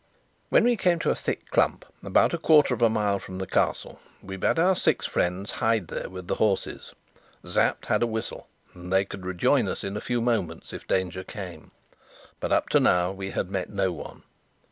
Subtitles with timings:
[0.49, 3.45] When we came to a thick clump, about a quarter of a mile from the
[3.45, 6.95] Castle, we bade our six friends hide there with the horses.
[7.45, 11.23] Sapt had a whistle, and they could rejoin us in a few moments if danger
[11.23, 11.69] came:
[12.39, 14.23] but, up to now, we had met no one.